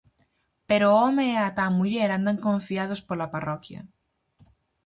[0.69, 3.81] Pero o home e ata a muller andan confiados pola parroquia.